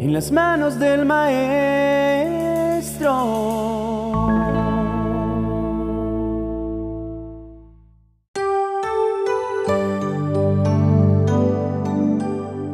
[0.00, 1.50] en las manos del Maestro.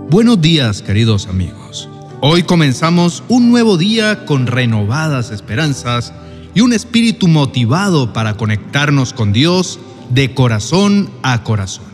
[0.08, 1.88] Buenos días, queridos amigos.
[2.20, 6.12] Hoy comenzamos un nuevo día con renovadas esperanzas
[6.54, 9.80] y un espíritu motivado para conectarnos con Dios
[10.10, 11.86] de corazón a corazón.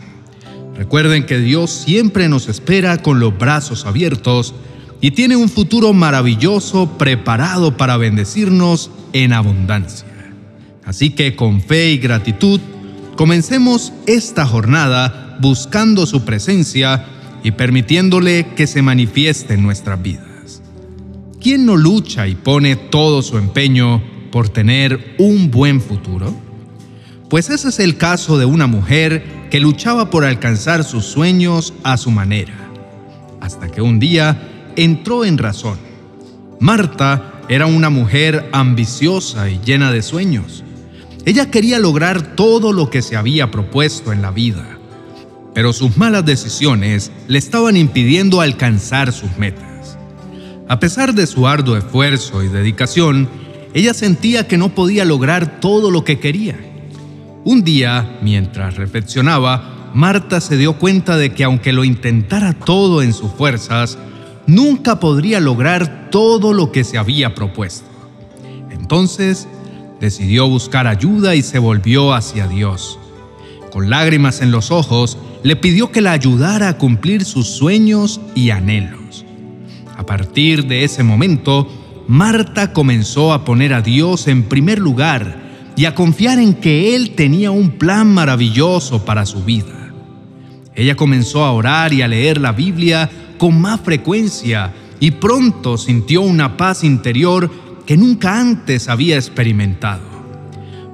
[0.75, 4.53] Recuerden que Dios siempre nos espera con los brazos abiertos
[5.03, 10.07] y tiene un futuro maravilloso preparado para bendecirnos en abundancia.
[10.85, 12.61] Así que con fe y gratitud,
[13.17, 17.05] comencemos esta jornada buscando su presencia
[17.43, 20.61] y permitiéndole que se manifieste en nuestras vidas.
[21.41, 26.33] ¿Quién no lucha y pone todo su empeño por tener un buen futuro?
[27.29, 31.97] Pues ese es el caso de una mujer que luchaba por alcanzar sus sueños a
[31.97, 32.53] su manera,
[33.41, 35.77] hasta que un día entró en razón.
[36.59, 40.63] Marta era una mujer ambiciosa y llena de sueños.
[41.25, 44.73] Ella quería lograr todo lo que se había propuesto en la vida
[45.53, 49.97] pero sus malas decisiones le estaban impidiendo alcanzar sus metas.
[50.67, 53.29] A pesar de su arduo esfuerzo y dedicación,
[53.73, 56.57] ella sentía que no podía lograr todo lo que quería.
[57.43, 63.13] Un día, mientras reflexionaba, Marta se dio cuenta de que aunque lo intentara todo en
[63.13, 63.97] sus fuerzas,
[64.47, 67.87] nunca podría lograr todo lo que se había propuesto.
[68.71, 69.47] Entonces,
[69.99, 72.99] decidió buscar ayuda y se volvió hacia Dios.
[73.71, 78.49] Con lágrimas en los ojos, le pidió que la ayudara a cumplir sus sueños y
[78.49, 79.25] anhelos.
[79.97, 81.67] A partir de ese momento,
[82.07, 85.41] Marta comenzó a poner a Dios en primer lugar
[85.75, 89.93] y a confiar en que Él tenía un plan maravilloso para su vida.
[90.75, 93.09] Ella comenzó a orar y a leer la Biblia
[93.43, 97.51] con más frecuencia y pronto sintió una paz interior
[97.85, 100.01] que nunca antes había experimentado.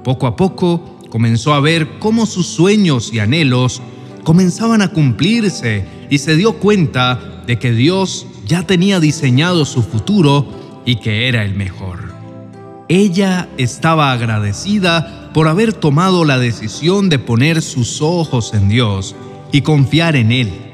[0.02, 3.80] Poco a poco comenzó a ver cómo sus sueños y anhelos
[4.24, 10.82] comenzaban a cumplirse y se dio cuenta de que Dios ya tenía diseñado su futuro
[10.84, 12.12] y que era el mejor.
[12.88, 19.14] Ella estaba agradecida por haber tomado la decisión de poner sus ojos en Dios
[19.52, 20.69] y confiar en Él.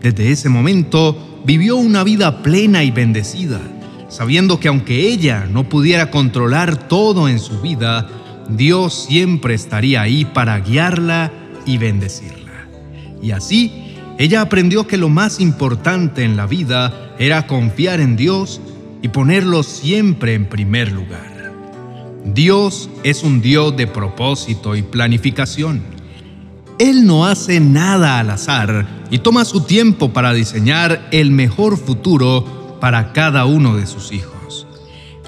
[0.00, 3.60] Desde ese momento vivió una vida plena y bendecida,
[4.08, 8.08] sabiendo que aunque ella no pudiera controlar todo en su vida,
[8.48, 11.32] Dios siempre estaría ahí para guiarla
[11.66, 12.66] y bendecirla.
[13.22, 18.60] Y así, ella aprendió que lo más importante en la vida era confiar en Dios
[19.02, 21.52] y ponerlo siempre en primer lugar.
[22.24, 25.82] Dios es un Dios de propósito y planificación.
[26.80, 32.78] Él no hace nada al azar y toma su tiempo para diseñar el mejor futuro
[32.80, 34.66] para cada uno de sus hijos.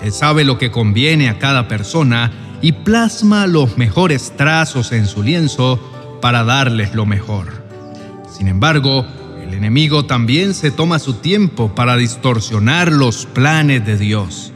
[0.03, 5.23] Él sabe lo que conviene a cada persona y plasma los mejores trazos en su
[5.23, 5.79] lienzo
[6.23, 7.63] para darles lo mejor.
[8.35, 9.05] Sin embargo,
[9.43, 14.55] el enemigo también se toma su tiempo para distorsionar los planes de Dios.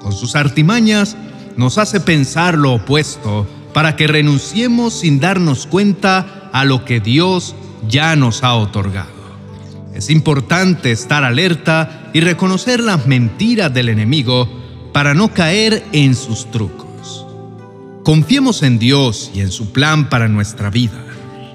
[0.00, 1.14] Con sus artimañas
[1.58, 7.54] nos hace pensar lo opuesto para que renunciemos sin darnos cuenta a lo que Dios
[7.88, 9.10] ya nos ha otorgado.
[9.94, 14.48] Es importante estar alerta y reconocer las mentiras del enemigo
[14.92, 17.26] para no caer en sus trucos.
[18.02, 21.04] Confiemos en Dios y en su plan para nuestra vida.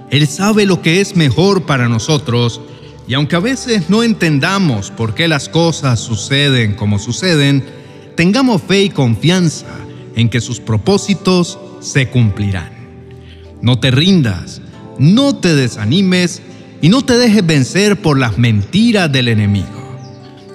[0.09, 2.61] Él sabe lo que es mejor para nosotros
[3.07, 7.65] y aunque a veces no entendamos por qué las cosas suceden como suceden,
[8.15, 9.67] tengamos fe y confianza
[10.15, 12.71] en que sus propósitos se cumplirán.
[13.61, 14.61] No te rindas,
[14.99, 16.41] no te desanimes
[16.81, 19.77] y no te dejes vencer por las mentiras del enemigo.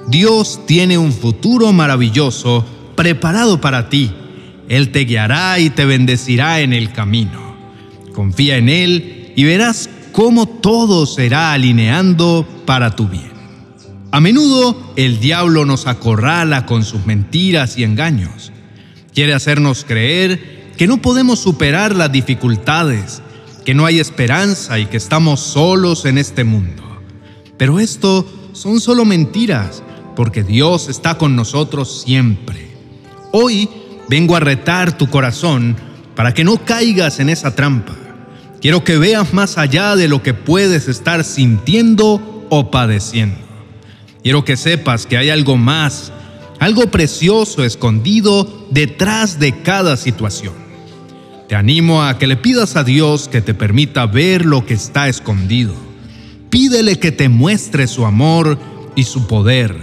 [0.08, 2.64] Dios tiene un futuro maravilloso
[2.96, 4.12] preparado para ti.
[4.68, 7.56] Él te guiará y te bendecirá en el camino.
[8.14, 13.32] Confía en Él y verás cómo todo será alineando para tu bien.
[14.10, 18.52] A menudo el diablo nos acorrala con sus mentiras y engaños.
[19.14, 23.22] Quiere hacernos creer que no podemos superar las dificultades,
[23.64, 26.82] que no hay esperanza y que estamos solos en este mundo.
[27.56, 29.82] Pero esto son solo mentiras,
[30.16, 32.70] porque Dios está con nosotros siempre.
[33.32, 33.68] Hoy
[34.08, 35.76] vengo a retar tu corazón
[36.14, 37.94] para que no caigas en esa trampa.
[38.60, 43.38] Quiero que veas más allá de lo que puedes estar sintiendo o padeciendo.
[44.22, 46.12] Quiero que sepas que hay algo más,
[46.60, 50.61] algo precioso escondido detrás de cada situación.
[51.52, 55.10] Te animo a que le pidas a Dios que te permita ver lo que está
[55.10, 55.74] escondido.
[56.48, 58.58] Pídele que te muestre su amor
[58.96, 59.76] y su poder,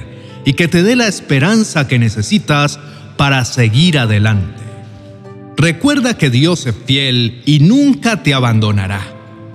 [0.45, 2.79] y que te dé la esperanza que necesitas
[3.17, 4.63] para seguir adelante.
[5.57, 9.05] Recuerda que Dios es fiel y nunca te abandonará.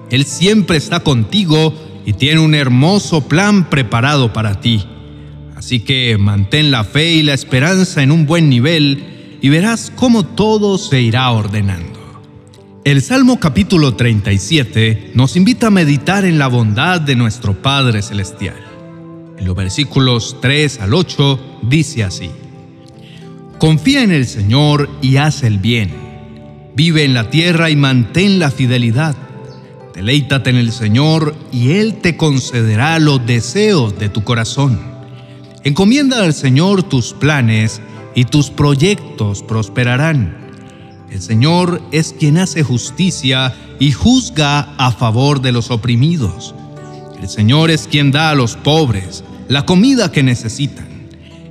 [0.08, 1.75] Él siempre está contigo
[2.06, 4.84] y tiene un hermoso plan preparado para ti.
[5.56, 10.25] Así que mantén la fe y la esperanza en un buen nivel y verás cómo
[10.25, 11.94] todo se irá ordenando.
[12.85, 18.59] El Salmo capítulo 37 nos invita a meditar en la bondad de nuestro Padre Celestial.
[19.39, 22.31] En los versículos 3 al 8 dice así,
[23.57, 25.95] Confía en el Señor y haz el bien.
[26.77, 29.17] Vive en la tierra y mantén la fidelidad.
[29.95, 34.79] Deleítate en el Señor y Él te concederá los deseos de tu corazón.
[35.63, 37.81] Encomienda al Señor tus planes
[38.15, 40.44] y tus proyectos prosperarán.
[41.14, 46.56] El Señor es quien hace justicia y juzga a favor de los oprimidos.
[47.22, 50.88] El Señor es quien da a los pobres la comida que necesitan.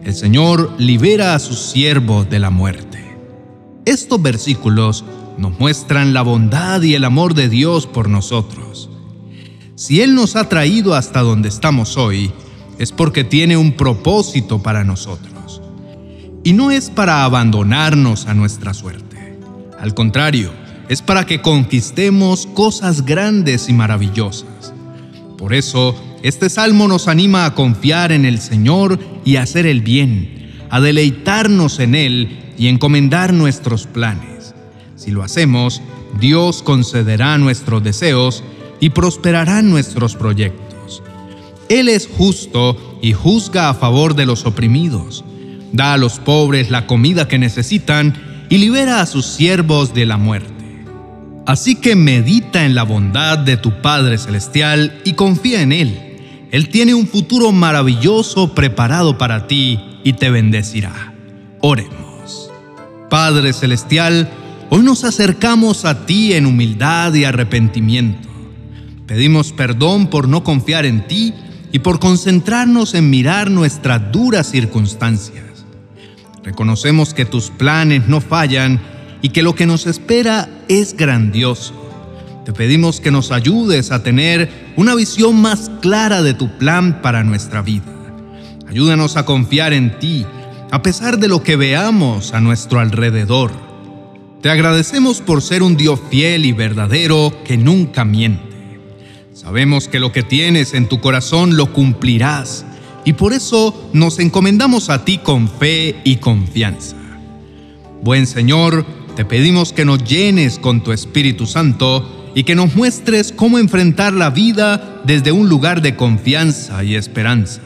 [0.04, 3.15] El Señor libera a sus siervos de la muerte.
[3.86, 5.06] Estos versículos
[5.38, 8.89] nos muestran la bondad y el amor de Dios por nosotros.
[9.75, 12.33] Si Él nos ha traído hasta donde estamos hoy,
[12.80, 15.62] es porque tiene un propósito para nosotros.
[16.44, 19.12] Y no es para abandonarnos a nuestra suerte.
[19.84, 20.50] Al contrario,
[20.88, 24.74] es para que conquistemos cosas grandes y maravillosas.
[25.38, 29.82] Por eso, este salmo nos anima a confiar en el Señor y a hacer el
[29.82, 34.56] bien, a deleitarnos en Él y encomendar nuestros planes.
[34.96, 35.82] Si lo hacemos,
[36.18, 38.42] Dios concederá nuestros deseos
[38.80, 41.04] y prosperará nuestros proyectos.
[41.68, 45.26] Él es justo y juzga a favor de los oprimidos.
[45.74, 50.18] Da a los pobres la comida que necesitan y libera a sus siervos de la
[50.18, 50.51] muerte.
[51.45, 56.48] Así que medita en la bondad de tu Padre Celestial y confía en Él.
[56.51, 61.13] Él tiene un futuro maravilloso preparado para ti y te bendecirá.
[61.60, 62.50] Oremos.
[63.10, 64.30] Padre Celestial,
[64.69, 68.30] hoy nos acercamos a ti en humildad y arrepentimiento.
[69.06, 71.34] Pedimos perdón por no confiar en ti
[71.72, 75.53] y por concentrarnos en mirar nuestras duras circunstancias.
[76.44, 78.81] Reconocemos que tus planes no fallan
[79.22, 81.74] y que lo que nos espera es grandioso.
[82.45, 87.24] Te pedimos que nos ayudes a tener una visión más clara de tu plan para
[87.24, 87.86] nuestra vida.
[88.68, 90.25] Ayúdanos a confiar en ti,
[90.69, 93.51] a pesar de lo que veamos a nuestro alrededor.
[94.42, 98.44] Te agradecemos por ser un Dios fiel y verdadero que nunca miente.
[99.34, 102.66] Sabemos que lo que tienes en tu corazón lo cumplirás
[103.06, 106.96] y por eso nos encomendamos a ti con fe y confianza.
[108.02, 108.86] Buen Señor,
[109.16, 114.14] te pedimos que nos llenes con tu Espíritu Santo y que nos muestres cómo enfrentar
[114.14, 117.62] la vida desde un lugar de confianza y esperanza.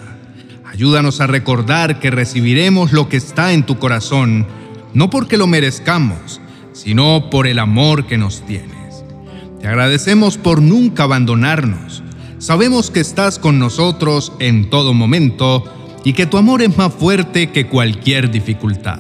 [0.66, 4.46] Ayúdanos a recordar que recibiremos lo que está en tu corazón,
[4.94, 6.42] no porque lo merezcamos,
[6.74, 9.04] sino por el amor que nos tienes.
[9.62, 12.04] Te agradecemos por nunca abandonarnos
[12.48, 15.66] Sabemos que estás con nosotros en todo momento
[16.06, 19.00] y que tu amor es más fuerte que cualquier dificultad.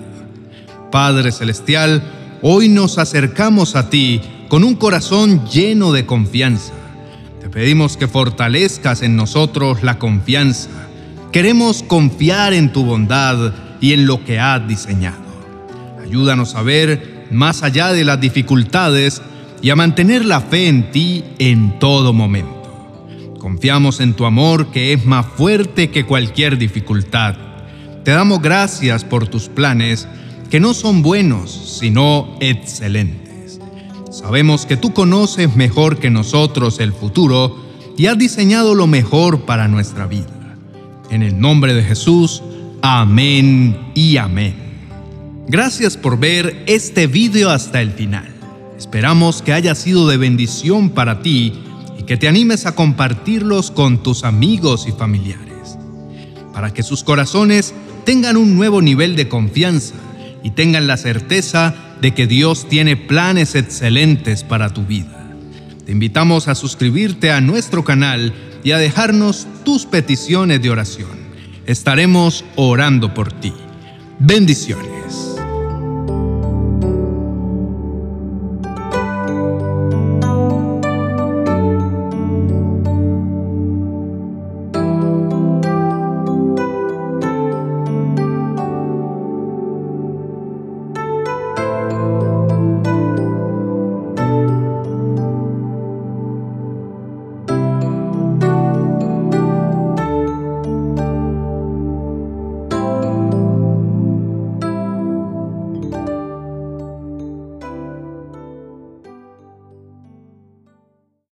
[0.91, 2.03] Padre Celestial,
[2.41, 6.73] hoy nos acercamos a ti con un corazón lleno de confianza.
[7.39, 10.67] Te pedimos que fortalezcas en nosotros la confianza.
[11.31, 15.23] Queremos confiar en tu bondad y en lo que has diseñado.
[16.03, 19.21] Ayúdanos a ver más allá de las dificultades
[19.61, 22.56] y a mantener la fe en ti en todo momento.
[23.47, 27.37] Confiamos en tu amor que es más fuerte que cualquier dificultad.
[28.03, 30.05] Te damos gracias por tus planes
[30.49, 33.61] que no son buenos, sino excelentes.
[34.11, 37.55] Sabemos que tú conoces mejor que nosotros el futuro
[37.95, 40.57] y has diseñado lo mejor para nuestra vida.
[41.09, 42.43] En el nombre de Jesús,
[42.81, 44.55] amén y amén.
[45.47, 48.27] Gracias por ver este video hasta el final.
[48.77, 51.63] Esperamos que haya sido de bendición para ti
[52.07, 55.77] que te animes a compartirlos con tus amigos y familiares,
[56.53, 57.73] para que sus corazones
[58.05, 59.95] tengan un nuevo nivel de confianza
[60.41, 65.35] y tengan la certeza de que Dios tiene planes excelentes para tu vida.
[65.85, 68.33] Te invitamos a suscribirte a nuestro canal
[68.63, 71.27] y a dejarnos tus peticiones de oración.
[71.65, 73.53] Estaremos orando por ti.
[74.19, 75.36] Bendiciones.